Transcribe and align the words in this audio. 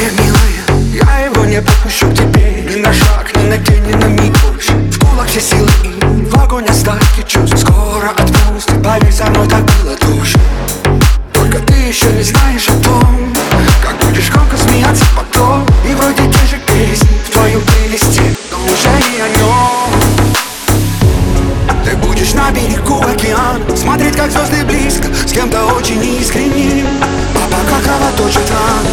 Моя 0.00 0.12
милая, 0.12 1.04
я 1.04 1.26
его 1.26 1.44
не 1.44 1.60
подпущу 1.60 2.06
к 2.08 2.14
тебе 2.14 2.64
Ни 2.70 2.76
на 2.80 2.90
шаг, 2.90 3.36
ни 3.36 3.44
на 3.48 3.58
день, 3.58 3.84
ни 3.84 3.92
на 3.92 4.06
миг 4.06 4.34
больше 4.46 4.72
В 4.72 4.98
кулак 4.98 5.28
все 5.28 5.40
силы 5.40 5.68
и 5.84 6.24
в 6.24 6.34
огонь 6.42 6.64
остатки 6.64 7.22
чувств. 7.26 7.58
Скоро 7.58 8.08
отпусти, 8.16 8.72
поверь, 8.82 9.12
со 9.12 9.26
мной 9.26 9.46
так 9.46 9.62
было 9.62 9.94
тоже. 9.96 10.38
Только 11.34 11.58
ты 11.58 11.74
еще 11.74 12.06
не 12.12 12.22
знаешь 12.22 12.66
о 12.68 12.82
том 12.82 13.34
Как 13.82 13.94
будешь 14.06 14.30
громко 14.30 14.56
смеяться 14.56 15.04
потом. 15.14 15.66
И 15.86 15.92
вроде 15.94 16.32
те 16.32 16.46
же 16.46 16.58
песни 16.66 17.08
в 17.26 17.30
твоем 17.32 17.60
плейлисте 17.60 18.22
Но 18.50 18.56
уже 18.64 18.88
не 19.12 19.20
о 19.20 19.28
нем. 19.36 20.00
Ты 21.84 21.96
будешь 21.96 22.32
на 22.32 22.50
берегу 22.52 23.02
океана 23.02 23.76
Смотреть, 23.76 24.16
как 24.16 24.30
звезды 24.30 24.64
близко 24.64 25.08
С 25.12 25.30
кем-то 25.30 25.62
очень 25.74 26.02
искренним. 26.20 26.86
А 27.34 27.48
пока 27.50 27.82
кровоточит 27.82 28.50
раны 28.50 28.89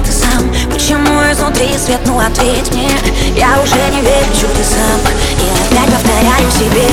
где 0.00 0.10
ты 0.10 0.12
сам? 0.12 0.50
Почему 0.72 1.20
изнутри 1.32 1.76
свет, 1.78 2.00
ну 2.06 2.18
ответь 2.18 2.70
мне. 2.72 2.90
Я 3.36 3.60
уже 3.60 3.76
не 3.90 4.00
верю 4.00 4.26
чудесам 4.34 5.00
И 5.38 5.74
опять 5.74 5.92
повторяю 5.92 6.50
себе. 6.50 6.88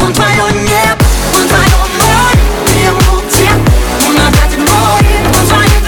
Он 0.00 0.12
твое 0.12 0.44
небо, 0.62 1.04
он 1.36 1.48
твое 1.48 1.80
море 1.98 2.40
Ты 2.66 2.78
ему 2.86 3.20
где? 3.26 3.50
Он 4.06 4.16
опять 4.16 4.54
в 4.54 4.58
море 4.58 5.16
Он 5.38 5.46
звонит 5.46 5.82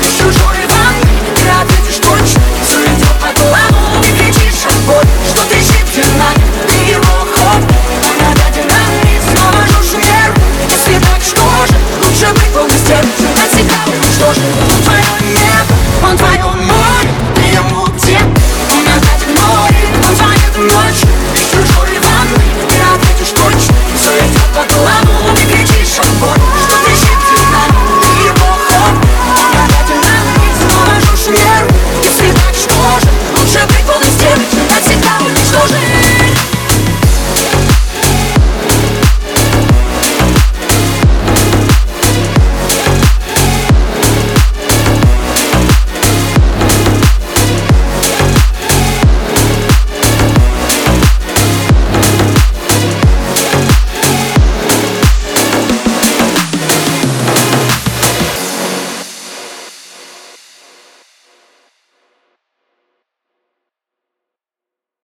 в 0.00 0.18
чужой 0.18 0.66
вам 0.68 1.08
ты 1.34 1.48
ответишь 1.50 2.00
точно, 2.00 2.42
все 2.66 2.82
идет 2.82 3.14
по 3.20 3.28
плану 3.40 4.02
Ты 4.02 4.10
кричишь 4.10 4.66
от 4.66 5.06
что 5.28 5.44
трещит 5.48 5.86
вина 5.94 6.32
Ты 6.66 6.90
его 6.90 7.04
ход, 7.32 7.62
он 8.02 8.32
опять 8.32 8.54
динамит 8.54 9.22
Снова 9.30 9.64
жжешь 9.66 9.94
нервы, 9.94 10.40
если 10.68 10.98
так 10.98 11.22
что 11.22 11.42
Лучше 12.02 12.32
быть 12.34 12.52
полностью. 12.52 13.17